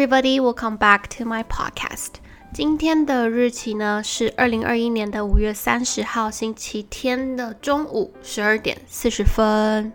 [0.00, 2.12] everybody, welcome back to my podcast.
[2.54, 9.92] 今天的日期呢是二零二一年的五月三十号星期天的中午十二点四十分。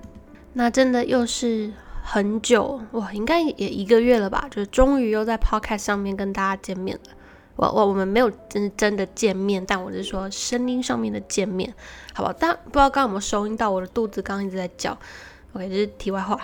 [0.54, 1.74] 那真的又是
[2.04, 4.48] 很久哇，应该也一个月了吧？
[4.52, 7.16] 就是终于又在 podcast 上面跟大家见面了。
[7.56, 11.74] 我我我们没有真真的见面，但我是说声音上面的见面，
[12.14, 12.32] 好吧？
[12.40, 14.96] 但不知道刚刚有没有收音到我的肚子刚刚一直在叫。
[15.54, 16.40] OK，这是题外话。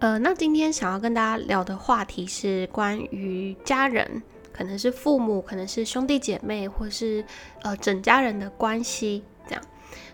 [0.00, 7.22] 呃，那今天想要跟大家聊的话题是关于家人，可能是父母，可能是兄弟姐妹，或是
[7.62, 9.62] 呃整家人的关系这样。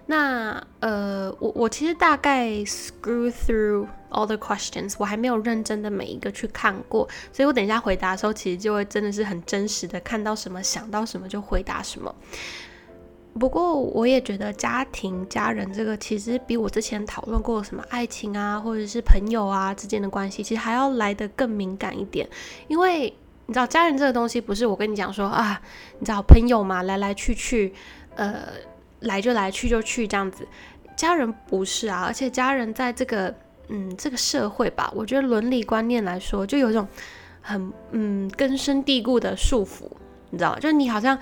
[0.05, 12.13] 那呃，我我其实大概 screw through all the questions，我还没有认真的每一个去看过，所以我等一下回答的时候，其实就会真的是很真实的看到什么想到什么就回答什么。
[13.39, 22.27] 不过，我也觉得家庭、家人这个其实比我之前讨论过什么爱情啊，或者是朋友啊之间的关系，其实还要来得更敏感一点。
[22.67, 23.13] 因为
[23.45, 25.61] 你知道，家人这个东西不是我跟你讲说啊，
[25.99, 27.75] 你知道朋友嘛，来来去去，
[28.15, 28.45] 呃，
[29.01, 30.49] 来就来，去就去这样子。
[30.97, 33.35] 家人不是啊，而且家人在这个
[33.69, 36.89] 嗯这个社会吧，我觉得伦理观念来说，就有一种
[37.43, 39.83] 很嗯根深蒂固的束缚，
[40.31, 41.19] 你知道，就是你好像。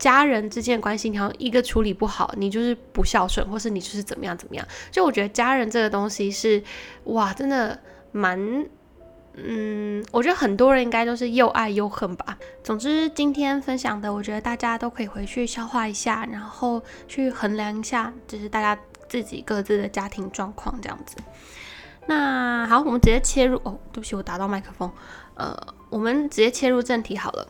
[0.00, 4.66] 家人之间的关系，你好像一个处理不好，你就是不孝顺，或是你就是怎么样怎么样。
[4.90, 6.60] 就我觉得家人这个东西是，
[7.04, 7.78] 哇，真的
[8.10, 8.66] 蛮，
[9.34, 12.38] 嗯，我觉得很多人应该都是又爱又恨吧。
[12.64, 21.16] 总之，今天分享的，我觉得大家都可以回去消化一下，然后去衡量一下，就是大家自己各自的家庭状况这样子。
[22.06, 23.60] 那好，我们直接切入。
[23.62, 24.90] 哦，对不起，我打到麦克风。
[25.34, 25.54] 呃，
[25.90, 27.46] 我们直接切入正题好了。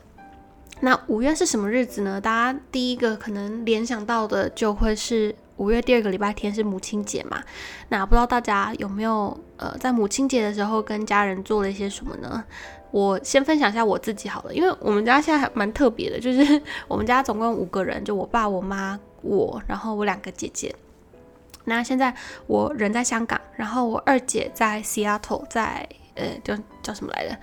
[0.81, 2.19] 那五月是什么日子呢？
[2.19, 7.41] 大家第一个可能联想到的就会是五月第二个礼拜天是母亲节嘛。
[7.89, 12.43] 那不知道大家有没有呃在母亲节的时候跟家人做了一些什么呢？
[12.89, 20.75] 我先分享一下我自己好了，因为我们家现在还蛮特别的，就是 我们家总共五个人，就我爸、我妈、我，然后我两个姐姐。
[21.63, 22.13] 那现在
[22.47, 27.37] 我人在香港，然后我二姐在 Seattle，在呃叫叫什么来着？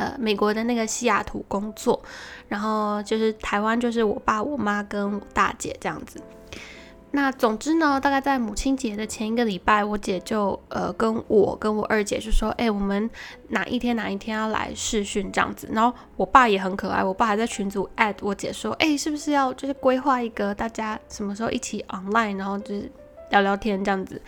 [0.00, 2.02] 呃，美国的那个西雅图工作，
[2.48, 6.18] 然后就是台湾，就是我爸、我妈跟我大姐这样子。
[7.10, 13.10] 那总之呢，大概在母亲节的前一个礼拜，我姐就呃跟我跟我二姐就说：“哎，我们
[13.48, 22.90] 哪一天哪一天要来试训这样子。”然后我爸也很可爱，我爸还在群组 at 我姐说：“哎，是不是要就是规划一个大家什么时候一起 online，然后就是
[23.30, 24.20] 聊聊天这样子。”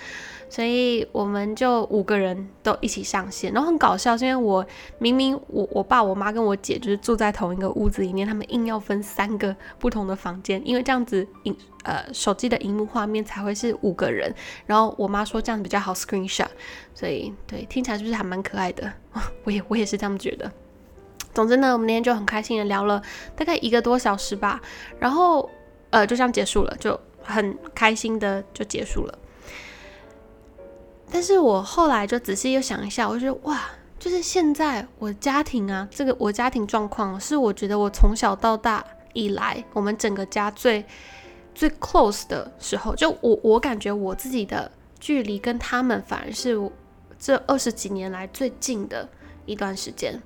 [0.52, 4.62] 所以我们就五个人都一起上线，然后很搞笑，是因为我
[4.98, 14.30] 明明我我爸我妈跟我姐就是住在同一个屋子里面，他们硬要分三个不同的房间，因为这样子荧呃手机的荧幕画面才会是五个人。
[14.66, 16.48] 然后我妈说这样比较好 screenshot，
[16.94, 18.92] 所以对听起来是不是还蛮可爱的？
[19.44, 20.52] 我也我也是这样觉得。
[21.32, 23.00] 总之呢，我们那天就很开心的聊了
[23.34, 24.60] 大概一个多小时吧，
[24.98, 25.48] 然后
[25.88, 29.19] 呃就这样结束了，就很开心的就结束了。
[31.10, 33.60] 但是我后来就仔细又想一下，我就觉得哇，
[33.99, 40.84] 就是现在我家庭啊，这个我家庭状况是我觉得我从小到大以来，我们整个家最
[41.55, 46.59] 最 close 的时候，就我我感觉我自己的距离跟他们反而是
[47.19, 49.06] 这二十几年来最近的
[49.44, 50.19] 一段时间。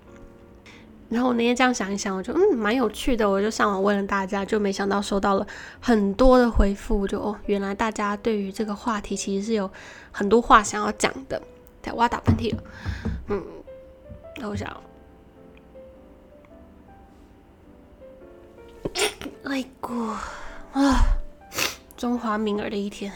[1.08, 5.46] 然后我那天这样想一想，我就嗯蛮有趣的，我就上网问了大家，就没想到收到了
[5.80, 9.70] 很多的回复，就哦原来大家对于这个话题其实是有
[10.10, 11.40] 很多话想要讲的。
[11.80, 12.62] 对，我要打喷嚏了，
[13.28, 13.40] 嗯，
[14.38, 14.68] 那我想，
[19.44, 19.94] 哎过
[20.72, 21.04] 啊，
[21.96, 23.12] 中华民儿的一天。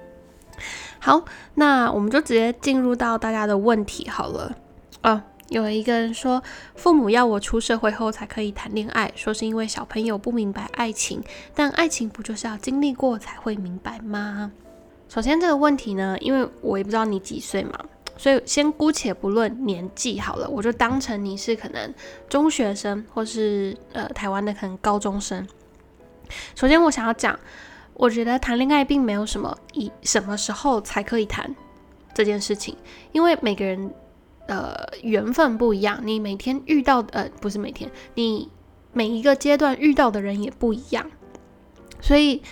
[1.00, 4.54] 好，那我们就直接进入到大家的问题好了
[5.00, 5.24] 啊。
[5.48, 6.42] 有一个人说，
[6.74, 11.22] 父母要我出社会后才可以谈恋爱，说是因为小朋友不明白爱情，
[11.54, 14.50] 但爱情不就是要经历过才会明白吗？
[15.08, 17.78] 首先这个问题呢，因为我也不知道你几岁嘛，
[18.16, 21.94] 所以先姑且不论年纪好了，我就当成你是可能
[22.28, 25.46] 中学生，或是呃台湾的可能高中生。
[26.56, 27.38] 首先我想要讲，
[27.94, 31.54] 我觉得谈恋爱并没有什么以什么时候才可以谈
[32.12, 32.76] 这件事情，
[33.12, 33.88] 因为每个人。
[34.46, 38.48] 呃，缘分不一样，你每天遇到呃，不是每天，你
[38.92, 41.10] 每一个阶段遇到的人也不一样，
[42.00, 42.42] 所以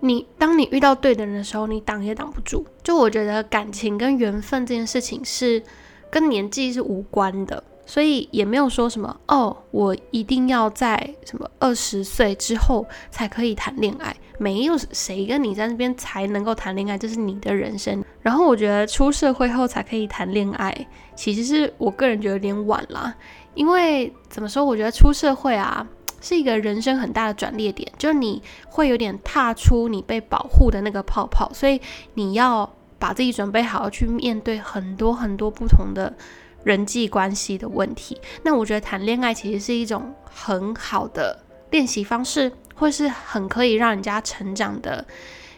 [0.00, 2.64] 你当你遇到对的人的时候，你挡也挡不住。
[2.82, 5.62] 就我觉得感情跟缘分这件事情是
[6.10, 14.14] 跟年纪是无关的，所以也没有说什么哦，我一定要在什么二十岁之后才可以谈恋爱。
[14.36, 18.04] 没有谁跟你在那边才能够谈恋爱，这是你的人生。
[18.20, 20.74] 然后我觉得出社会后才可以谈恋爱，
[21.14, 23.14] 其实是我个人觉得有点晚了。
[23.54, 24.64] 因为怎么说？
[24.64, 25.86] 我觉得出社会啊
[26.20, 31.80] 是一个人生很大的转捩点，就是你会有点踏出你被保护的那个泡泡，所以
[32.14, 36.12] 你要把自己准备好，去面对很多很多不同的。
[36.64, 41.38] 人际关系的问题，那我觉得谈恋爱其实是一种很好的
[41.70, 45.06] 练习方式，或是很可以让人家成长的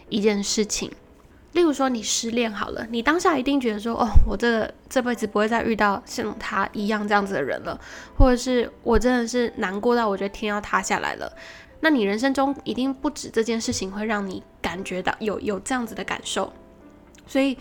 [0.09, 0.91] 一件事情。
[1.53, 7.81] 例如说，你失恋好了，你当下一定觉得说，哦，我这个这辈子不会再遇到像他一样这样子的人了，
[8.19, 11.33] 或者是我真的是难过到我觉得天要塌下来了。
[11.81, 16.53] 那你人生中一定不止这件事情会让你感觉到有有这样子的感受，
[17.27, 17.57] 所以。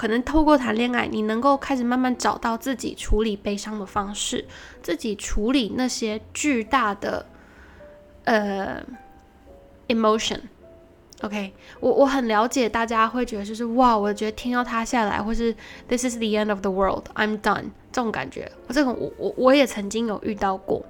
[0.00, 4.46] 可能透过谈恋爱，你能够开始慢慢找到自己处理悲伤的方式，
[4.82, 7.26] 自己处理那些巨大的
[8.24, 8.82] 呃
[9.88, 10.40] emotion。
[11.20, 15.54] OK，我我很了解大家会觉得就是哇，我觉得天要塌下来，或是
[15.86, 18.50] This is the end of the world，I'm done 这种感觉。
[18.68, 20.82] 我这种我我我也曾经有遇到过，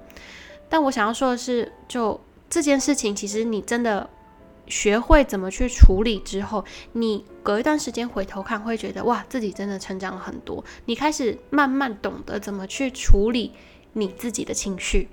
[0.69, 2.17] 但我想要说的是，就
[2.49, 4.09] 这件事情，其实你真的。
[4.67, 6.63] 学会怎么去处理之后，
[6.93, 10.63] 你隔一段时间回头看，会觉得哇，自己真的成长了很多。
[10.85, 13.51] 你开始慢慢懂得怎么去处理
[13.93, 15.09] 你自己的情绪。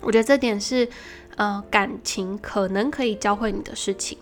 [0.00, 0.88] 我觉得这点是，
[1.36, 4.18] 呃，感情可能可以教会你的事情。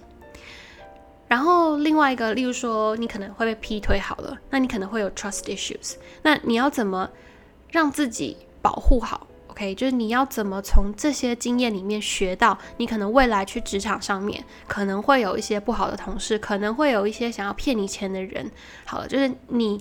[1.26, 5.96] 然后另外一个，例如说，你可能会被劈腿好了，那你可能会有 trust issues。
[6.22, 7.10] 那你要怎么
[7.70, 18.50] 让自己保护好？OK，就是你要怎么从这些经验里面学到，你可能未来去职场上面可能会有一些不好的同事，可能会有一些想要骗你钱的人。
[18.84, 19.80] 好了，就是你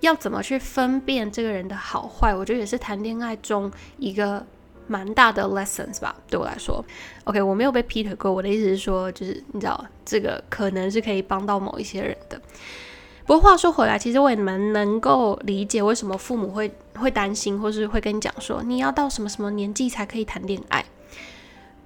[0.00, 4.44] 要怎么去分辨这个人的好坏，我觉得也是谈恋爱中一个
[4.88, 6.16] 蛮大的 lessons 吧。
[6.28, 6.84] 对我来说
[7.22, 12.42] ，OK，我没有被劈腿过，我的意思是说，就是你知道，这个可能是可以帮到某一些人的。
[13.24, 20.84] 不过话说回来，其实我也蛮能够理解为什么父母会会担心，或是会跟你讲说你要到什么什么年纪才可以谈恋爱。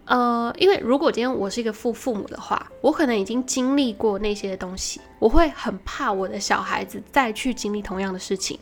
[0.06, 8.58] 呃，因为如果今天我是一个父父母的话，我可能已经经历过那些东西，我会很怕我的小孩子再去经历同样的事情。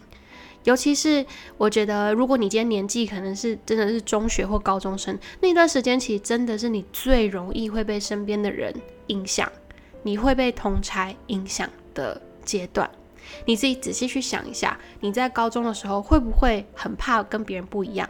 [0.65, 1.25] 尤其是
[1.59, 8.75] 我觉得，如果你今天年纪可能是真的是中学或高中生那段时间，其实真的是你最容易会被身边的人
[9.09, 9.47] 影响，
[10.03, 12.19] 你会被同才影响的。
[12.45, 12.89] 阶段，
[13.47, 18.09] 你自己仔细去想一下，你在高中的时候会不会很怕跟别人不一样，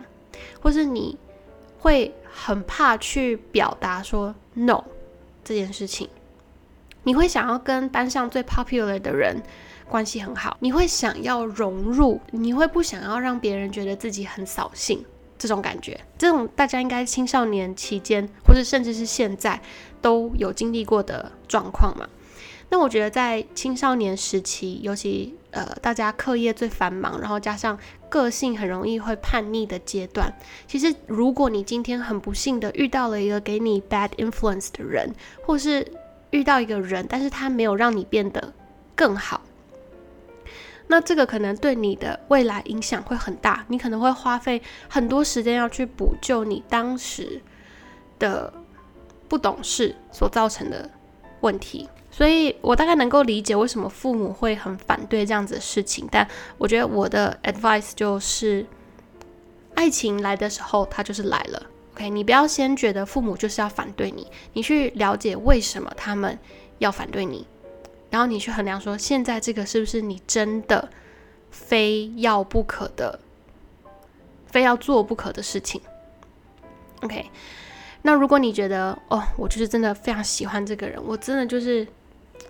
[0.61, 1.17] 或是你
[1.79, 4.85] 会很怕去表达说 no
[5.43, 6.09] 这件事情？
[7.05, 9.43] 你会想要跟班上最 popular 的人
[9.89, 15.05] 关系很好，你会想要融入，你会不想要让别人觉得自己很扫兴，
[15.37, 19.61] 这种感觉，这种大家应该青少年期间，或者甚至是现在
[20.01, 22.09] 都有经历过的状况嘛？
[22.71, 27.79] 那我觉得在青少年时期，尤其呃大家课业最繁忙，然后加上
[28.09, 30.33] 个性很容易会叛逆的阶段，
[30.67, 35.15] 其实如果你今天很不幸的遇到了一个给你 bad influence 的人，
[35.45, 35.87] 或是
[36.31, 38.53] 遇到一个人，但是他没有让你变得
[38.97, 39.43] 更好，
[40.89, 47.41] 那这个可能对你的未来影响会很大，你可能会花费很多时间要去补救你当时
[48.19, 48.53] 的
[49.29, 50.91] 不懂事所造成的
[51.41, 51.89] 问题。
[52.17, 56.25] 所以我大概能够理解为什么父母会很反对这样子的事情，但
[56.59, 58.65] 我觉得我的 advice 就是，
[59.75, 61.61] 爱情来的时候它就是来了
[61.93, 66.39] ，OK，你不要先觉得父母就是要反对你，你去了解为什么他们
[66.79, 67.45] 要反对你，
[68.11, 70.89] 然后你去衡量说现在这个是不是你真的
[71.51, 73.19] 非要不可的，
[74.47, 75.81] 非要做不可的事情
[77.03, 77.29] ，OK，
[78.03, 81.85] 那如果你觉得哦，我就是真的非常喜欢这个人，我真的就是。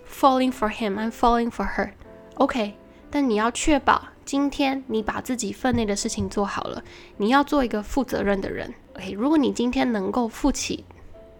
[0.07, 1.91] Falling for him, I'm falling for her.
[2.35, 2.75] OK，
[3.11, 6.83] 但你要确保今天你把自己分内的事情做好了。
[7.17, 8.73] 你要做一个负责任的人。
[8.95, 10.85] OK，如果你今天能够负起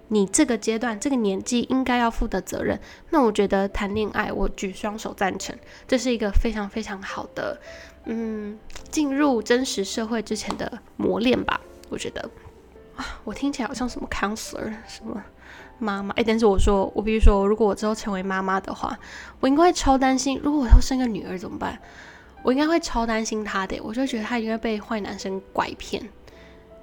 [0.07, 2.79] 你这个阶段、这个年纪应该要负的责任，
[3.09, 5.57] 那我觉得谈恋爱，我举双手赞成。
[5.87, 7.59] 这是一个非常非常好的，
[8.03, 8.59] 嗯，
[8.91, 11.59] 进入真实社会之前的磨练吧。
[11.89, 12.29] 我觉得
[12.95, 15.23] 啊，我听起来好像什么 counselor 什么。
[15.79, 18.97] 妈妈，哎，但是我说，我比如说，如果我之后成为妈妈的话，
[19.39, 20.39] 我应该会超担心。
[20.43, 21.77] 如果我要生个女儿怎么办？
[22.43, 23.79] 我应该会超担心她的。
[23.81, 26.07] 我就觉得她应该被坏男生拐骗。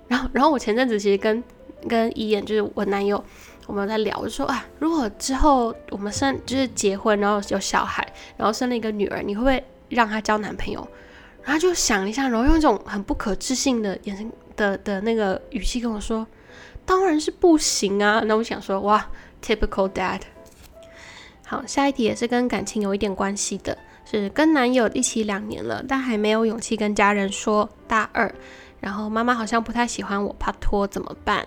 [0.08, 1.42] 然后，然后我前阵子其实跟
[1.88, 3.22] 跟伊眼，就是我男友，
[3.66, 8.06] 我们在聊，就说啊，如果之后我们生就是结婚，然后有小孩，
[8.36, 10.86] 然后生了一个女儿，你会不会让她交男朋友？
[11.44, 16.26] 然后就想了一下，然后用一种很不可置信的眼神的的那个语气跟我说
[16.84, 19.08] ：“当然是不行啊！”那我想说：“哇
[19.42, 20.20] ，typical dad。”
[21.46, 27.68] 好，下一题也是跟感情有一点关系的，是跟男友一起两年了，但还没有勇气跟家人说。
[27.86, 28.34] 大二，
[28.80, 31.46] 然后妈妈好像不太喜欢我，怕拖怎么办？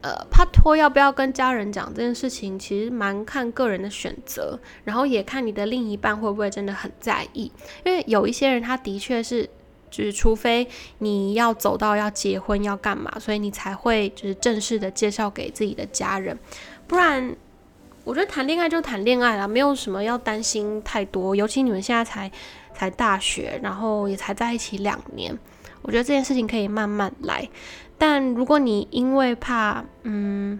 [0.00, 7.50] 呃，怕拖要不要跟家人讲这件事情，其实蛮看个人的选择，然后也看你的另一半会不会真的很在意。
[7.84, 9.48] 因为有一些人他的确是，
[9.90, 10.68] 就是除非
[10.98, 16.38] 你要走到要结婚要干嘛，所以你才会就是正式的介绍给自己的家人，
[16.86, 17.36] 不然。
[18.04, 21.36] 我觉得谈恋爱就谈恋爱啦，没有什么要担心太多。
[21.36, 22.30] 尤其你们现在才
[22.72, 25.38] 才大学，然后也才在一起两年，
[25.82, 27.46] 我觉得这件事情可以慢慢来。
[27.98, 30.58] 但如果你因为怕，嗯。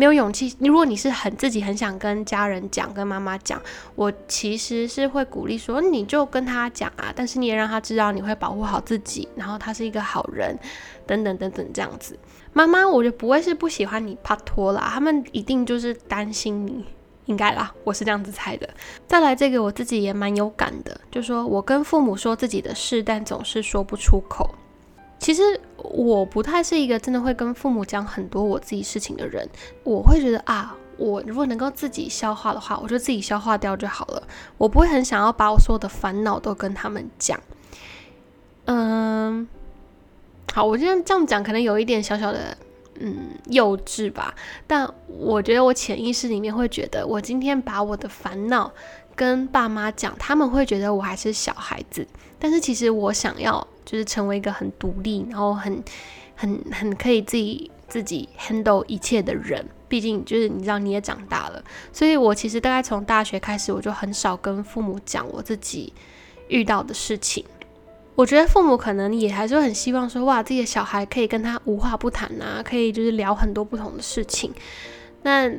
[0.00, 0.56] 没有勇气。
[0.60, 3.60] 如果你是很自己很想跟家人讲、跟妈妈讲，
[3.94, 7.12] 我其实是会鼓励说，你就跟他讲啊。
[7.14, 10.58] 但是你也让他知道你会保护好自己，然后他是一个好人，
[11.06, 12.18] 等等等等这样子。
[12.54, 16.82] 妈妈，我觉得不会是不喜欢你怕拖啦，他们一定就是担心你，
[17.26, 18.66] 应该啦，我是这样子猜的。
[19.06, 24.48] 再来这个，我自己也蛮有感的，就说我跟父母说自己的事，但总是说不出口。
[25.20, 25.42] 其实
[25.76, 29.46] 我不太是一个真的会跟父母讲很多我自己事情的人，
[29.84, 34.22] 我会觉得啊，我如果能够自己消化的话，我就自己消化掉就好了。
[34.56, 37.38] 我不会很想要把我所有的烦恼都跟他们讲。
[38.64, 39.46] 嗯，
[40.54, 42.56] 好，我今天这样讲可能有一点小小的
[42.98, 44.34] 嗯幼稚吧，
[44.66, 48.72] 但我觉得我潜意识里面会觉得，我今天把我的烦恼
[49.14, 52.06] 跟爸妈讲，他们会觉得我还是小孩子，
[52.38, 53.68] 但是其实我想要。
[53.90, 55.82] 就是成为一个很独立，然后很、
[56.36, 59.66] 很、很可以自己自己 handle 一切的人。
[59.88, 61.60] 毕竟，就是你知道你也长大了，
[61.92, 65.92] 所以我其实大概从大学开始，我就很少跟父母讲我自己
[66.46, 67.44] 遇到的事情。
[68.14, 74.52] 我觉得父母可能也还是很希望说，哇，自己的小孩可以跟他无话不谈啊，可以就是聊很多不同的事情。
[75.22, 75.50] 那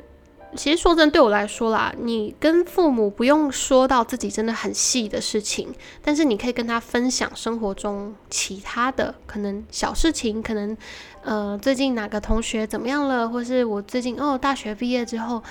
[0.55, 10.75] 其实说真，对我来说啦，你跟父母不用说到自己真的很细的事情，但是你可以跟他分享生活中其他的可能小事情，可能
[11.23, 15.41] 呃最近哪个同学怎么样了，或是我最近哦大学毕业之后，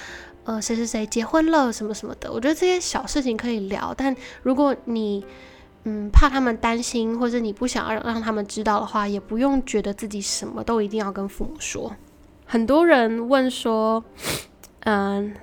[0.45, 3.95] 呃谁谁谁结婚了什么什么的，我觉得这些小事情可以聊。
[3.97, 5.25] 但如果你
[5.85, 11.97] 嗯怕他们担心，或者你不想要让他们知道的话，也不用觉得自己什么都一定要跟父母说。
[12.45, 14.04] 很多人问说。
[14.80, 15.34] 嗯，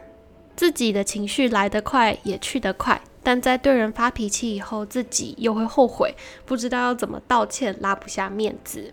[0.56, 6.16] 自己的情绪来得快，也去得快，但在对人发脾气以后，自己又会后悔，
[6.46, 8.92] 不知道要怎么道歉，拉不下面子。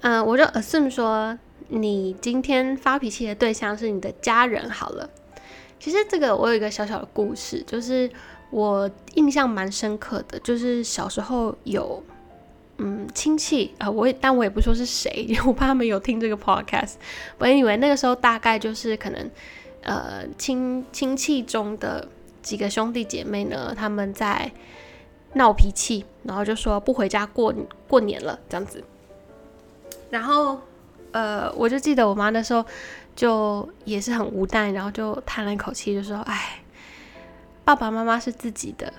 [0.00, 1.38] 嗯，我就 assume 说，
[1.68, 5.08] 你今天发脾气的对象是你的家人好了。
[5.78, 8.10] 其实这个我有一个小小的故事，就是
[8.50, 12.02] 我印象蛮深刻的，就是小时候有
[12.78, 16.94] 嗯亲戚啊，我也但我也不说是谁， 因为我怕他们有听这个 podcast。
[17.38, 19.30] 我以为那个时候大概就是可能。
[19.84, 22.06] 呃，亲亲戚中的
[22.40, 24.48] 几个兄弟姐妹呢，他们在
[25.32, 27.52] 闹脾气，然后就说不回家过
[27.88, 28.84] 过年了这样子。
[30.08, 30.60] 然后，
[31.10, 32.64] 呃，我就记得我妈那时候
[33.16, 36.62] 就也是很无奈，然后就叹了一口气，就说：“哎，
[37.64, 38.92] 爸爸妈妈是自己的，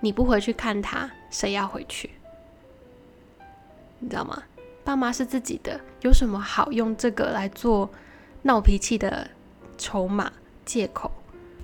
[0.00, 2.08] 你不回去看他，谁要回去？
[4.04, 4.42] 你知道吗？
[4.84, 7.90] 爸妈是自己的，有什么好用这个来做
[8.42, 9.26] 闹脾气的？”
[9.76, 10.32] 筹码
[10.64, 11.10] 借口，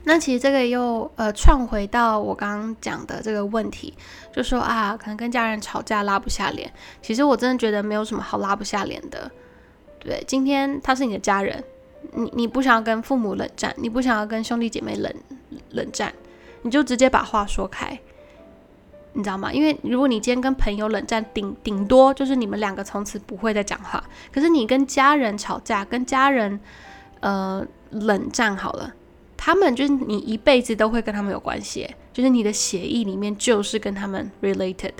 [0.02, 3.94] 那其实这个又呃串回到我刚刚讲的这个问题，
[4.32, 6.68] 就说啊，可能跟家人吵架拉不下脸。
[7.00, 9.30] 其实我真的觉得没有什么好拉不下脸的。
[10.00, 11.62] 对，今天他是你的家人，
[12.14, 15.14] 你你不想要跟父母冷战，你不想要跟兄弟姐妹冷
[15.70, 16.12] 冷战，
[16.62, 17.96] 你就直接把话说开，
[19.12, 19.52] 你知道吗？
[19.52, 24.02] 因为如果你今天跟朋友冷战，顶顶多就是你们两个从此不会再讲话。
[24.32, 26.58] 可是你跟家人吵架，跟家人
[27.20, 27.66] 呃。
[27.92, 28.94] 冷战好了，
[29.36, 34.92] 他们就是你一辈子都会跟他们有关系，就是你的协议里面就是跟他们 related。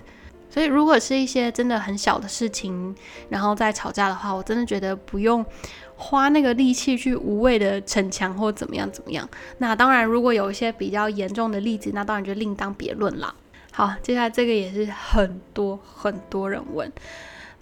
[0.50, 2.93] 所以如果是一些真的很小的事情，
[3.29, 5.47] 然后再吵架的话，我真的觉得不用
[5.95, 9.29] 花那个力气去无谓的逞强或怎么样怎么样。
[9.59, 13.33] 那当然，如果有一些比较严重的例子，那当然就另当别论了。
[13.73, 16.93] 好，接下来这个也是很多很多人问。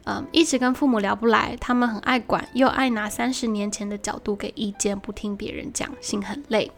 [0.05, 6.73] 嗯，一直跟父母聊不来，他们很爱管，又爱拿三十年前的角度给意见，不听别人讲，心很累。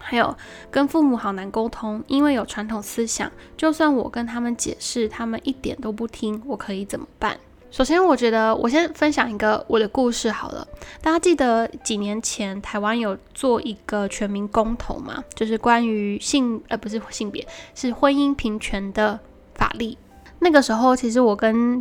[0.00, 0.36] 还有
[0.68, 7.38] 跟父母好难沟通，因为有传统思想，就算我跟他们解释，他们一点都不听，我可以怎么办？
[7.72, 10.64] 首先，我觉得我先分享一个我的故事好了。
[11.00, 15.24] 大家记得几年前台湾有做一个全民公投嘛？
[15.34, 19.18] 就是关于性呃不是性别是婚姻平权的。
[19.54, 19.96] 法力。
[20.40, 21.80] 那个时候，其实我跟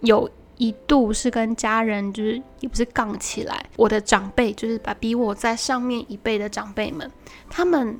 [0.00, 3.64] 有一度是跟家人，就是也不是杠起来。
[3.76, 7.10] 我的长辈，就是把比我在上面一辈的长辈们，
[7.48, 7.98] 他们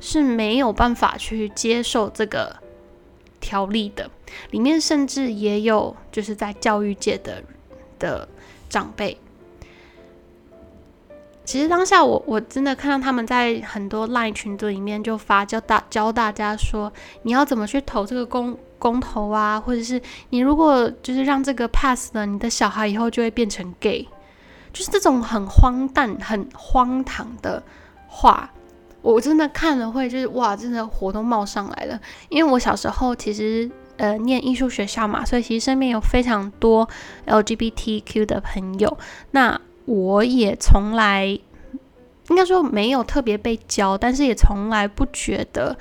[0.00, 2.54] 是没有办法去接受这个
[3.46, 4.10] 条例的。
[4.50, 7.42] 里面甚至也有就是在教育界的
[7.98, 8.28] 的
[8.68, 9.16] 长辈。
[11.44, 24.08] 其实当下我我真的看到他们在很多 LINE 群组里面就发教大教大家说你要怎么去投这个公公投啊，或者是你如果就是让这个 pass 了，你的小孩以后就会变成 gay，
[24.72, 27.62] 就是这种很荒诞、很荒唐的
[28.08, 28.50] 话，
[29.12, 32.00] 我真的看了会就是哇，真的火都冒上来了。
[32.28, 36.88] 因为我小时候其实呃念艺术学校嘛，所以其实身边有非常多
[37.26, 38.98] LGBTQ 的朋友，
[39.30, 39.60] 那。
[39.88, 41.26] 我也从来
[42.28, 45.78] 应该说没有特别被教，但是也从来不觉得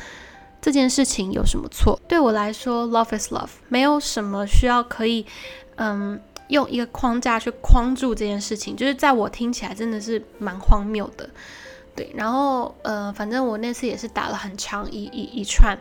[0.62, 2.00] 这件事情有什么错。
[2.08, 5.26] 对我来说，love is love，没有什么需要可以
[5.78, 11.28] 嗯用一个框架去框住这件事情，就是在我听起来真的是蛮荒谬的。
[11.96, 15.78] 对，然后呃，反正我那次也是打了很长一一一串，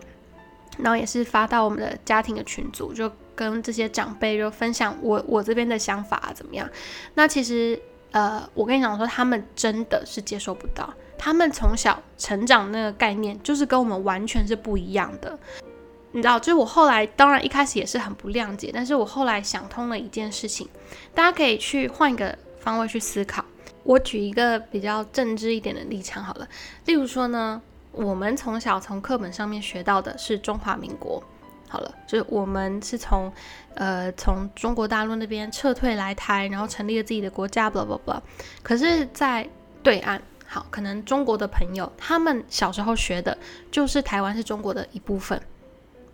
[0.78, 6.68] 然后也是发到我们的家庭的群组，就跟这些长辈就分享我我这边的想法啊怎么样。
[7.14, 7.80] 那其实。
[8.14, 10.88] 呃，我跟你讲说，他们真的是接受不到。
[11.18, 15.36] 他们从小成长那个概念，就是跟我们完全是不一样的。
[16.12, 20.68] 你知道，就是我后来，当然一开始也是很不谅解，但是我后来想通了一件事情，
[21.12, 23.44] 大家可以去换一个方位去思考。
[23.84, 26.48] 我举一个比较政治一点的立场好了，
[26.86, 27.62] 例如说呢，
[27.92, 31.22] 我们从小从课本上面学到的是中华民国。
[31.66, 33.32] 好了，就是我们是从，
[33.74, 38.20] 呃，从中国大陆那边撤退来台，然后成立了自己的国家，blah blah blah。
[38.62, 39.48] 可是，在
[39.82, 43.36] 对岸，好，可能中国的朋友他们小时候学的
[43.72, 45.40] 就是台湾是中国的一部分。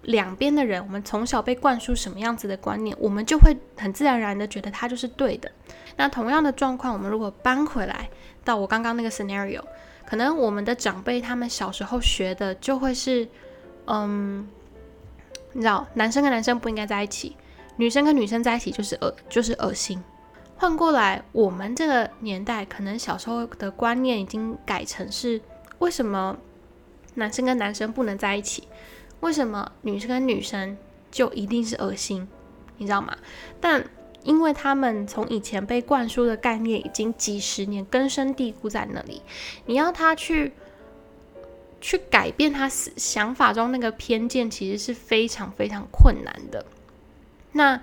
[0.02, 5.50] 两边的人，我们从小被灌输什么样子的观念，我们就会很自然而然的觉得它就是对的。
[5.97, 8.09] 那同样的状况，我们如果搬回来
[8.45, 9.62] 到我刚刚那个 scenario，
[10.07, 13.28] 可能我们的长辈他们小时候学的就会是，
[13.87, 14.49] 嗯。
[15.52, 17.36] 你知道，男生跟男生不应该在一起，
[17.75, 20.00] 女生跟女生在一起就是恶，就是恶心。
[20.56, 25.41] 换过来，我们这个年代可能小时候的观念已经改成是：
[25.80, 26.39] 为什么
[27.15, 28.69] 男生跟男生不能在一起？
[29.21, 30.76] 为什么女生跟女生
[31.11, 32.26] 就一定是恶心？
[32.78, 33.17] 你知道吗？
[33.61, 33.85] 但
[34.23, 39.23] 因为他们从以前被灌输的概念已经几十年根深蒂固在那里，
[39.67, 40.52] 你要他去。
[41.83, 46.63] 去改变他想法中那个偏见，其实是非常非常困难的。
[47.52, 47.80] 那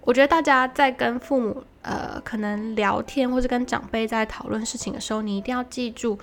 [0.00, 6.18] 我觉得大家在跟父母呃可能聊天，或者跟长辈在讨论事情的时候，你一定要记住，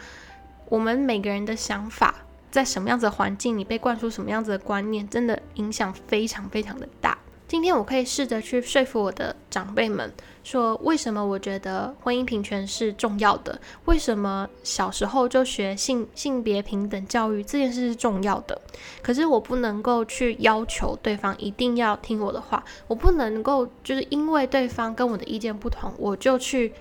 [0.67, 2.15] 我们每个人的想法，
[2.51, 7.17] 在什么样子的环境，你被灌输什么样子的观念，真的影响非常非常的大。
[7.47, 10.09] 今天我可以试着去说服我的长辈们，
[10.41, 18.61] 说为什么我觉得婚姻平权是重要的，为什么小时候就学性性别平等教育这件事是重要的。
[19.01, 26.71] 可是我不能够去要求对方一定要听我的话，我不能够就是因为对方跟我的意见不同，我就去，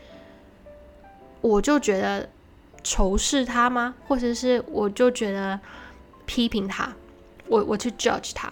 [1.41, 2.29] 我就觉得
[2.83, 3.95] 仇视他吗？
[4.07, 5.59] 或者是我就觉得
[6.27, 6.93] 批评他，
[7.47, 8.51] 我我去 judge 他。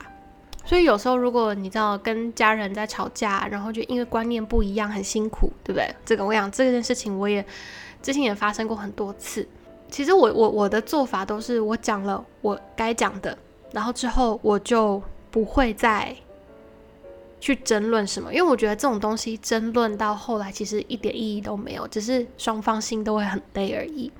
[0.65, 5.89] 所以有时候，如果你知道跟家人在吵架，然后就因为观念不一样很辛苦，对不对？
[6.05, 7.43] 这个我想这件事情我也
[8.03, 9.49] 之前也发生过很多次。
[9.91, 13.37] 其实我我我的做法都是我讲了我该讲的，
[13.73, 16.15] 然后之后我就不会再
[17.41, 24.11] 去争论什么，因为我觉得这种东西争论到后来其实一点意义都没有，只是双方心都会很累而已。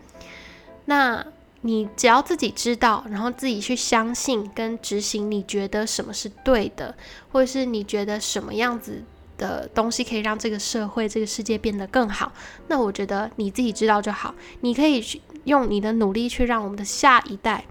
[0.85, 1.25] 那。
[1.63, 6.95] 你只要自己知道，然后自己去相信跟执行，你觉得什么是对的，
[7.33, 9.03] 或者是你觉得什么样子
[9.37, 12.33] 的东西可以让这个社会、这个世界变得更好，
[12.69, 14.33] 那我觉得你自己知道就好。
[14.61, 17.65] 你可以去用你的努力去让我们的下一代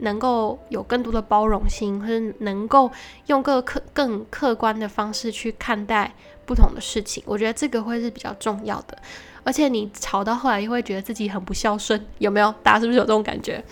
[0.00, 2.90] 能够有更多的包容心，或者能够
[3.26, 7.22] 用更客、更客观的方式去看待不同的事情。
[7.26, 8.96] 我觉得这个会是比较重要的。
[9.44, 12.52] 而且你吵到后来又会觉得自己很不孝顺，有没有？
[12.62, 13.62] 大家是不是有这种感觉？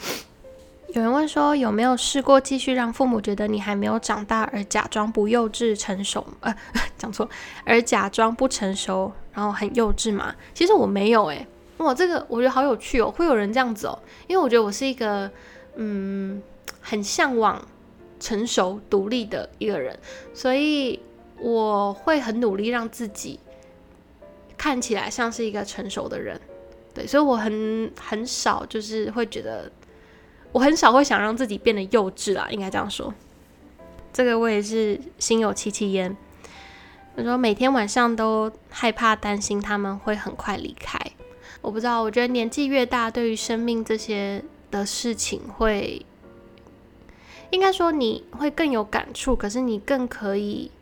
[0.89, 6.23] 有人问说有没有试过继续让父母觉得你还没有长大而假装不幼稚成熟？
[6.41, 6.55] 呃，
[6.99, 7.27] 讲错，
[7.65, 10.35] 而假装不成熟，然后很幼稚嘛？
[10.53, 11.47] 其实我没有诶。
[11.79, 15.31] 哇，这个我觉得好有趣哦，会有人这样子哦，因为我觉得我是一个
[15.77, 16.43] 嗯
[16.81, 17.67] 很向往
[18.21, 19.99] 成熟独立的一个人，
[20.35, 21.01] 所以
[21.39, 23.41] 我会很努力让自己。
[24.55, 26.41] 看起来像是一个成熟的人，
[26.95, 29.69] 对，所以我很很少就是会觉得，
[30.53, 33.13] 我很少会想让自己变得幼稚啦，应该这样说。
[34.13, 36.17] 这个我也是心有戚戚焉。
[37.17, 40.97] 我说每天晚上都害怕、担心他们会很快离开。
[41.61, 46.05] 我不知道，我觉得年纪越大，对于生命这些的事情，会
[47.51, 50.73] 应该说你会更有感触，可是你更可以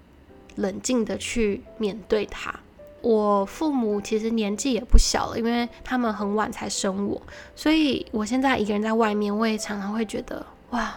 [0.54, 2.60] 冷静的去面对它。
[3.02, 7.20] 我父母其实年纪也不小了，因为他们很晚才生我，
[7.56, 10.94] 所以我现在一个人在外面，我也常常会觉得哇，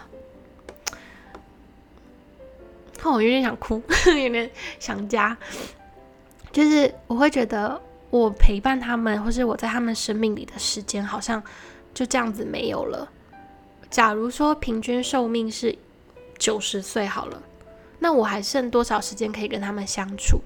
[3.04, 5.36] 我有点想哭， 有点想家，
[6.52, 7.80] 就是我会觉得
[8.10, 11.42] 我陪伴他们，或是我在他们生命里的时间，好像
[11.94, 13.08] 就这样子没有了。
[13.88, 15.78] 假如说平均寿命是
[16.36, 17.40] 九十岁好了，
[18.00, 20.40] 那我还剩多少时间可以跟他们相处？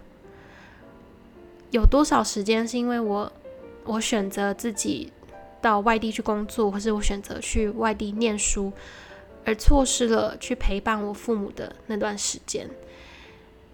[1.70, 3.32] 有多少时间是因为我
[3.84, 5.12] 我选择自己
[5.60, 8.70] 到外地去工作，或是我选择去外地念书，
[9.44, 12.68] 而错失了去陪伴我父母的那段时间？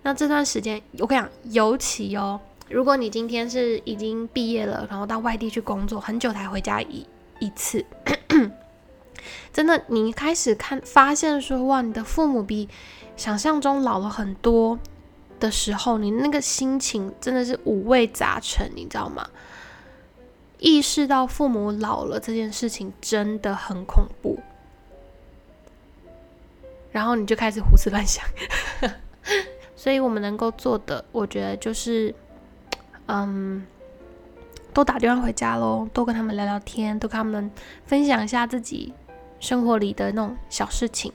[0.02, 7.06] 那这段时间，我跟你讲，尤其哦，如果你今天是已经毕业了，然后到外地去工作，很久才回家一
[7.38, 7.85] 一次，
[9.53, 12.68] 真的，你开始看发现说，哇，你的父母比
[13.16, 14.79] 想象中老了很多。
[15.40, 19.29] 的时候，你那个心情真的是五味杂陈，你知道吗？
[20.59, 24.38] 意识到父母老了这件事情真的很恐怖，
[26.92, 28.25] 然后你就开始胡思乱想。
[29.77, 32.14] 所以我们能够做的，我觉得就是，
[33.07, 33.66] 嗯，
[34.74, 37.50] 多打电话回家喽，多跟他们聊聊天，多跟他们
[37.87, 38.92] 分享一下自己
[39.38, 41.12] 生活里的那种小事情。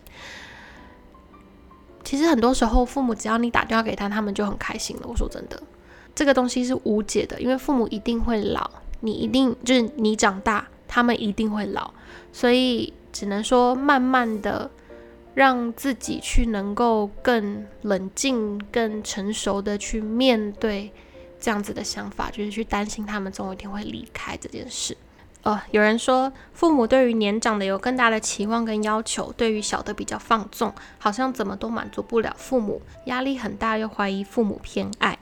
[2.05, 5.03] 其实很多时候，父母只要你打电话给他，他们就很开心了。
[5.07, 5.61] 我说真的，
[6.15, 11.93] 这个东西是无解的，因为父母一定会老，你一定就是你长大，他们一定会老，
[12.31, 14.71] 所以只能说慢慢的
[15.33, 20.91] 让自己去能够更冷静、更成熟的去面对
[21.39, 24.97] 这样子的想法，就是去担心他们总有一天会离开这件事。
[25.41, 35.17] 呃，有人说父母对于年长的有更大的期望跟要求，对于小的比较放纵，好像怎么都满足不了父母，压力很大，又怀疑父母偏爱。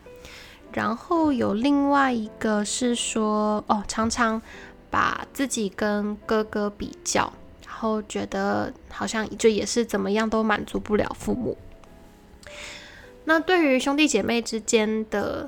[0.73, 4.41] 然后有另外一个是说，哦，常常
[4.89, 7.31] 把自己跟哥哥比较，
[7.67, 11.55] 然后觉得好像就也是怎么样都满足不了父母。
[13.25, 15.47] 那对于兄弟姐妹之间的。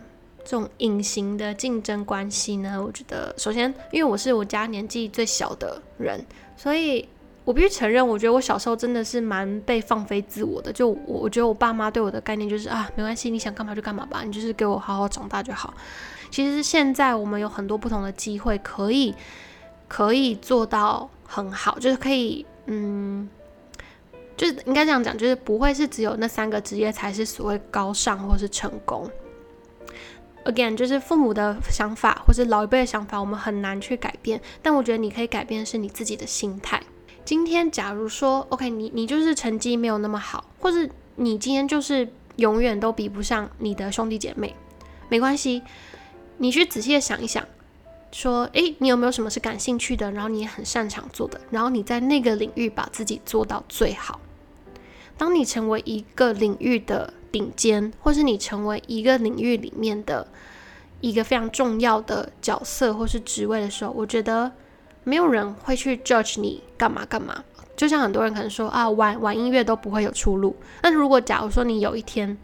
[0.50, 6.20] 这种隐形的竞争关系呢，我觉得首先，因为我是我家年纪最小的人，
[6.58, 7.08] 所以
[7.46, 10.74] 我必须承认，我觉得我小时候真的是蛮被放飞自我的。
[10.74, 15.72] 就我，我觉得我爸妈对我的概念就是啊，没关系，你想干嘛就干嘛吧，你就是给我好好长大就好。
[16.32, 19.14] 其实现在我们有很多不同的机会，可以
[19.88, 23.30] 可以做到很好，就是可以，嗯，
[24.36, 29.08] 就是应该这样讲，就是不会是只有那三个职业才是所谓高尚或是成功。
[30.46, 34.42] Again，就是父母的想法或是老一辈的想法，我们很难去改变。
[34.62, 36.82] 但我觉得你可以改变的是你自己的心态。
[37.24, 44.56] 今天假如说，OK，你你就是成绩没有那么好，或者你今天就是永远都比不上你的兄弟姐妹，
[45.10, 45.62] 没关系，
[46.38, 47.46] 你去仔细的想一想，
[48.12, 54.20] 说，诶，你有没有什么是感兴趣的，然后你也很擅长做的，然后你在那个领域把自己做到最好。
[55.16, 60.28] 当你成为一个领域的顶尖，或是你成为一个领域里面的
[61.02, 64.52] 一个非常重要的角色或是职位的时候，我觉得
[65.04, 67.44] 没有人会去 judge 你干嘛干嘛。
[67.76, 70.56] 就像很多人可能说啊，玩玩音乐都不会有出路。
[70.84, 72.38] 那如果假如说你有一天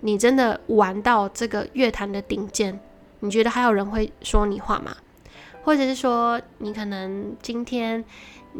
[0.00, 2.80] 你真的玩到这个乐坛的顶尖，
[3.20, 4.96] 你觉得还有人会说你话吗？
[5.62, 8.04] 或者是说你可能今天？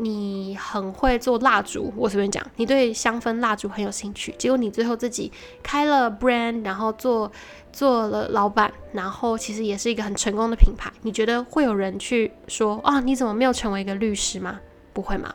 [0.00, 5.32] 你很会做蜡烛，我随便讲，你对香氛蜡烛很有兴趣，结果你最后自己
[5.62, 7.30] 开了 brand，然后做
[7.72, 10.92] 做了老板，然后其实也是一个很成功的品牌。
[11.02, 14.60] 你觉得会有人去说啊，你怎么没有成为一个律师吗？
[14.92, 15.34] 不会吗？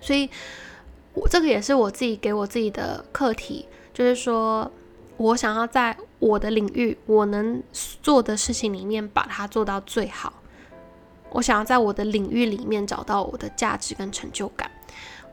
[0.00, 0.30] 所以，
[1.14, 4.70] 我这个也是我自己给我自己的课题，就是说
[5.16, 7.62] 我想要在我的领域，我能
[8.00, 10.32] 做的事情里面把它做到最好。
[11.32, 14.70] 我想要在我的领域里面找到我的价值跟成就感，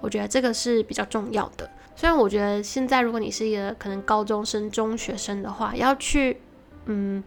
[0.01, 1.69] 我觉得这个是比较重要的。
[1.95, 6.37] 虽然我觉得现在如果你是一个可能高中生、中学生的话，要去
[6.85, 7.21] 嗯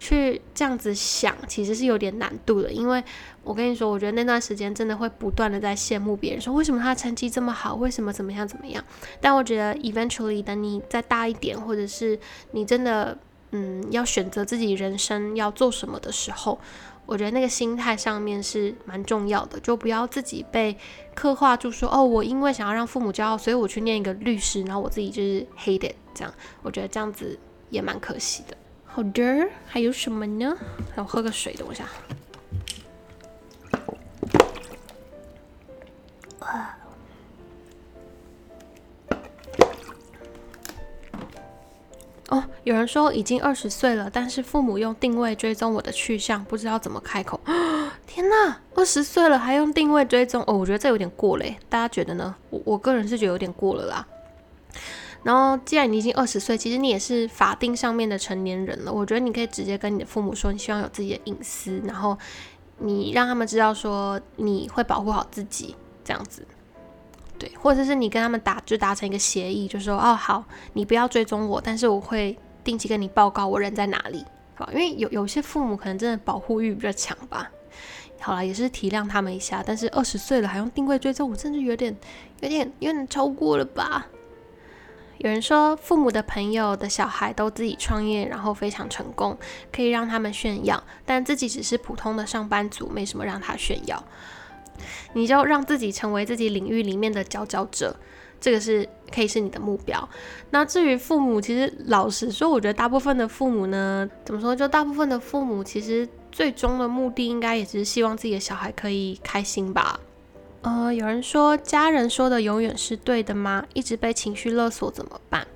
[0.00, 2.72] 去这样子想，其实是有点难度的。
[2.72, 3.02] 因为
[3.44, 8.84] 我跟你说，我觉得那段时间真的会不断的在羡慕别人，说为什么他成绩这么好，为什么怎么样怎么样。
[9.20, 12.18] 但我觉得 eventually 等你再大一点，或者是
[12.50, 13.16] 你真的
[13.52, 16.58] 嗯要选择自己人生要做什么的时候。
[17.08, 20.76] 我觉得那个心态上面是蛮重要的，就不要自己被
[21.14, 27.38] 刻画住说哦，我因为想要让父母骄傲，所以我去念一个律师，然后我自己就是 hate it 这样，我觉得这样子
[27.70, 28.54] 也蛮可惜的。
[28.84, 30.54] 好的，还有什么呢？
[30.96, 31.86] 我喝个水，等我一下。
[42.28, 47.40] 哦，有人说已经二十岁了，但是父母用定位追踪我的去向，不知道怎么开口。
[48.06, 50.42] 天哪，二十岁了还用定位追踪？
[50.46, 52.34] 哦，我觉得这有点过嘞，大家觉得呢？
[52.50, 54.06] 我我个人是觉得有点过了啦。
[55.22, 62.16] 然后，既然你已经二十岁，其实你也是法定上面的成年人了，我觉得你可以直接跟你的父母说，你希望有自己的隐私，然后
[62.78, 66.46] 你让他们知道说你会保护好自己，这样子。
[67.38, 74.24] 对，或者是你跟他们打就达成一个协议，就说哦好，你不要追踪我，但是我会定期跟你报告我人在哪里，
[74.56, 77.50] 好因为有有些父母可能真的保护欲比较强吧。
[78.20, 81.96] 好了，也是体谅他们一下，但是二十岁了还用定位追踪，我真的有点、
[82.40, 84.06] 有点、有点超过了吧？
[85.18, 89.36] 有人说，父母的朋友的小孩都自己创业，然后非常成功，
[89.72, 94.02] 可以让他们炫耀，但自己只是普通的上班族，没什么让他炫耀。
[95.14, 97.94] 你就让自己成为自己领域里面的佼佼者，
[98.40, 100.08] 这个是可以是你的目标。
[100.50, 104.54] 那至于父母，其实老实说，我觉得大部分的父母呢，怎么说？
[104.54, 110.00] 就大部分的父母，其实最终的目的应该也是希望自己的小孩可以开心吧。
[110.62, 113.64] 呃，有人说，家人说的永远是对的吗？
[113.74, 115.46] 一直被情绪勒索怎么办？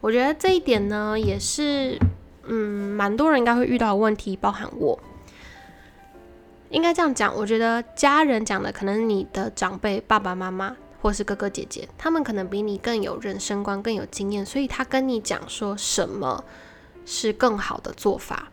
[0.00, 1.98] 我觉得这一点呢，也是
[2.46, 4.98] 嗯，蛮多人应该会遇到的问题，包含我。
[6.70, 16.44] 应该这样讲，我觉得家人讲的可能你的长辈爸爸妈妈或是哥哥姐姐，他们可能比你更有人生观、更有经验，所以他跟你讲说什么
[17.06, 18.48] 是更好的做法，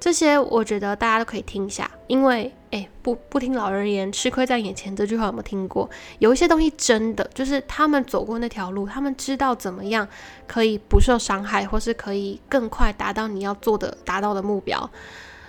[0.00, 5.90] 这些我觉得大家都可以听一下，因为哎，不不听老人言，吃亏在眼前这句话有没有听过？
[6.20, 10.08] 有一些东西真的就是他们走过那条路，他们知道怎么样
[10.46, 14.90] 可以不受伤害，或是可以更快达到你要做的、达到的目标。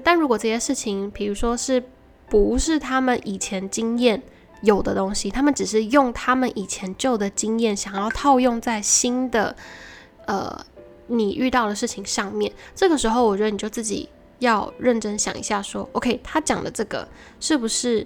[0.04, 1.82] 但如果这些事情，比如说是
[2.28, 4.22] 不是他们以前经验
[4.62, 9.56] 有的东西，他们只是用他们以前旧的经验想要套用在新的
[10.26, 10.66] 呃
[11.08, 17.08] 你遇到的事情上面，这个时候我觉得你就自己要认真想一下，说 OK，他讲的这个
[17.40, 18.06] 是不是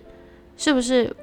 [0.55, 1.15] 是不是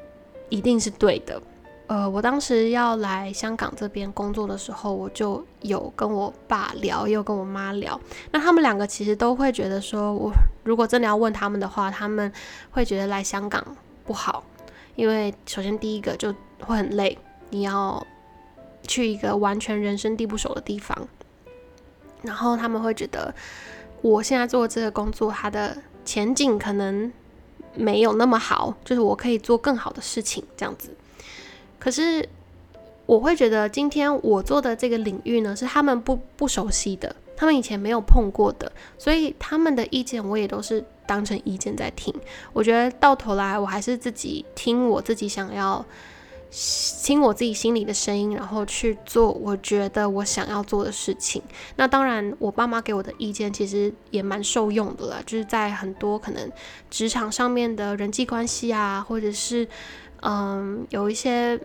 [0.49, 1.41] 一定是对的？
[1.87, 8.01] 呃，我当时要来香港这边工作的时候，我就有跟我爸聊，又跟我妈聊。
[8.31, 12.33] 那他们两个其实都会觉得说，我如果真的要问他们的话，他们
[12.71, 13.63] 会觉得来香港
[14.07, 14.43] 不好，
[14.97, 17.19] 因为首先第一个就会很累，
[17.51, 18.05] 你要
[18.89, 21.07] 去一个完全人生地不熟的地方。
[22.23, 23.35] 然后他们会觉得，
[24.01, 27.13] 我现在做这个工作，它的前景可能
[27.75, 30.97] 没有那么好，就是我可以做更好的事情，这样子。
[31.85, 32.27] 可是，
[33.05, 42.15] 我会觉得今天我做的这个领域呢，是他们不不熟悉的，他们以前没有碰过的，所以他们的意见我也都是当成意见在听。
[42.55, 45.85] 我觉得到头来，我还是自己听我自己想要
[47.03, 51.43] 听我自己心里的声音，然后去做我觉得我想要做的事情。
[51.77, 56.51] 那当然，我爸妈给我的意见其实也蛮受用的了，就是在很多可能
[56.89, 59.69] 职场上面的人际关系啊，或者是
[60.23, 61.61] 嗯有一些。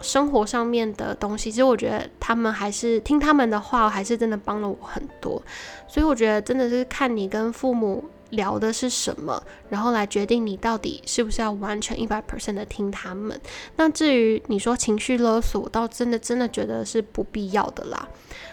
[0.00, 5.42] 生活上面的东西，其实我觉得他们还是听他们的话，还是真的帮了我很多。
[5.86, 13.40] 所以我觉得真的是看你跟父母聊的是什么，然后来决定你到底是不是要完全一百 percent 的听他们。
[13.76, 18.08] 那至于你说情绪勒索，我倒真的真的觉得是不必要的啦。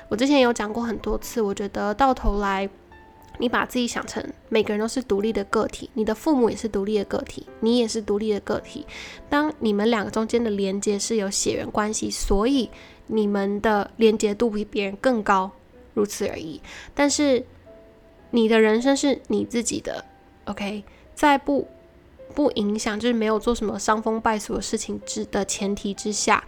[0.09, 2.69] 我之前有讲过很多次，我觉得到头来。
[3.39, 8.85] 你把自己想成每个人都是独立的个体，你的父母也是独立的个体，你也是独立的个体。
[9.29, 12.69] 当你们两个中间的连接是有血缘关系，所以
[13.07, 15.51] 你们的连接度比别人更高，
[15.93, 16.61] 如此而已。
[16.93, 17.43] 但是
[18.31, 20.03] 你的人生是你自己的
[20.45, 21.67] ，OK，在不
[22.33, 26.43] 不影响，就是没有做什么伤风败俗的事情之的前提之下，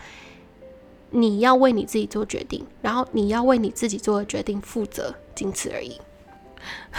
[1.11, 5.97] 你要为你自己做决定，然后你要为你自己做的决定负责，仅此而已。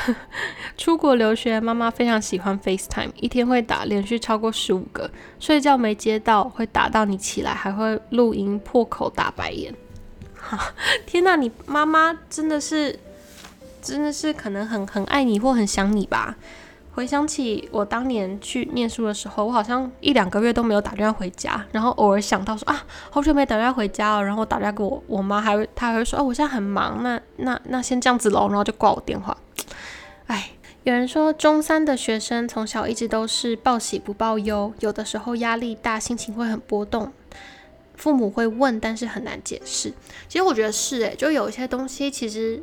[0.76, 5.10] 出国留学，妈妈非常喜欢 FaceTime，一天会打连续超过十五个。
[5.38, 9.74] 睡觉没接到，会打到你起来，还会录音破口大白眼。
[11.06, 12.98] 天哪，你妈妈真的是，
[13.82, 16.36] 真的是可能很很爱你或很想你吧？
[16.94, 29.36] 回想起我当年去念书的时候，我好像一两个月都没有打电话回家，然后偶尔想到说啊，好久没打电话回家了，然后我打电话给我我妈，还会她还会说，哦，我现在很忙，那那那先这样子喽，然后就挂我电话。
[30.26, 30.50] 哎，
[30.84, 37.12] 有人说，中三的学生从小一直都是报喜不报忧，有的时候压力大，心情会很波动。
[37.96, 39.92] 父母会问，但是很难解释。
[40.28, 42.62] 其实我觉得是诶，就有一些东西，其实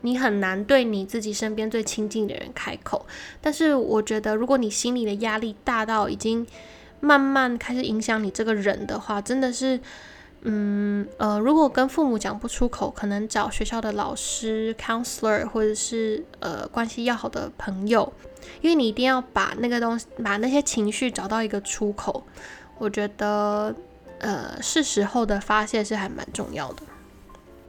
[0.00, 3.04] 你很难对你自己身边最亲近的人开口。
[3.42, 6.46] 但是我觉得，如果你心里的压力大到已经
[7.00, 9.78] 慢慢开始影响你这个人的话，真的是，
[10.42, 18.12] 嗯呃，如果跟父母讲不出口，可能找学校的老师、counselor 或者是呃关系要好的朋友，
[18.60, 22.24] 因为你一定要把那个东西，把那些情绪找到一个出口。
[22.78, 23.74] 我觉得。
[24.24, 26.82] 呃，是时候的发泄是还蛮重要的。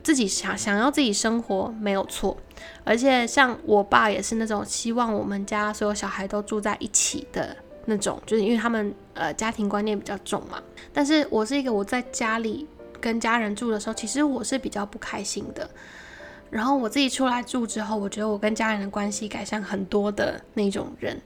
[0.03, 2.37] 自己想想要自己生活没有错，
[2.83, 10.61] 而且像我爸也是那种希望我们家所有小孩都住在一起的那种，就是因为他们呃家庭观念比较重嘛。
[10.93, 12.67] 但是我是一个我在家里
[13.01, 15.69] 跟家人住的时候，其实我是比较不开心的。
[16.49, 21.19] 然后我自己出来住之后，我觉得我跟家人的关系改善很多的那种人。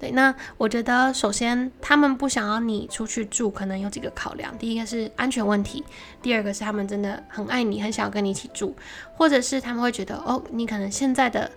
[0.00, 4.52] 对，那我觉得首先他们不想要你出去住，可能有几个考量。
[4.58, 5.84] 第一个是安全问题，
[6.20, 8.74] 第二个是他们真的很爱你，很想要跟你一起住，
[9.14, 11.48] 或者是他们会觉得哦，你可能现在的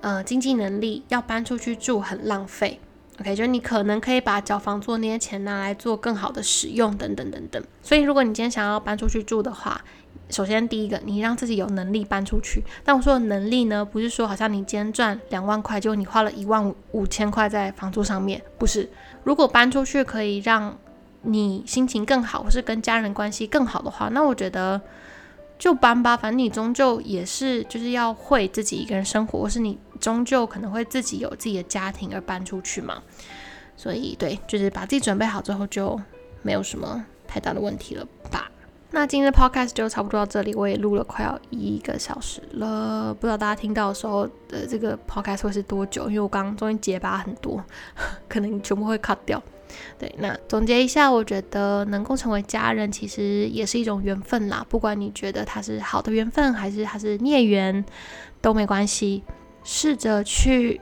[0.00, 2.80] 呃经济能力要搬出去住很浪费。
[3.20, 7.62] OK，就你可能可以把缴房租那些钱拿来做更好的使用，等等等等。
[7.80, 9.80] 所以如果你今天想要搬出去住的话，
[10.30, 12.64] 首先，第一个，你让自己有能力搬出去。
[12.82, 18.88] 但我说的能力呢，不是说好像你今天赚两万块，就你花了一万五五千块在房租上面，不是。
[19.22, 20.76] 如果搬出去可以让
[21.22, 24.80] 你心情更好，或是跟家人关系更好的话，那我觉得
[25.58, 26.16] 就搬吧。
[26.16, 33.02] 反正你终究也是就是要会自己一个人生活，或是你终究可能会自己有自己的家庭而搬出去嘛。
[33.76, 36.00] 所以，对，就是把自己准备好之后，就
[36.42, 38.50] 没有什么太大的问题了吧。
[38.92, 46.08] 那今天的 podcast 就差不多到这里，我也录了快要一个小时了，不知道大家听到的时候的这个 podcast 会是多久？
[46.08, 47.60] 因为我刚刚中间结巴很多，
[48.28, 49.42] 可能全部会 cut 掉。
[49.98, 54.64] 对，那总结一下，我觉得能够成为家人，其实也是一种缘分啦。
[54.68, 57.84] 不管你觉得它是好的缘分，还是它是孽缘，
[58.40, 59.24] 都没关系。
[59.64, 60.80] 试着去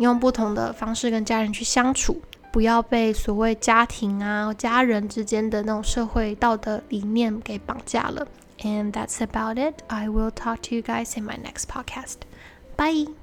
[0.00, 2.20] 用不同的方式跟家人去相处。
[2.52, 8.26] 不要被所谓家庭啊、家人之间的那种社会道德理念给绑架了。
[8.60, 9.82] And that's about it.
[9.88, 12.20] I will talk to you guys in my next podcast.
[12.76, 13.15] Bye.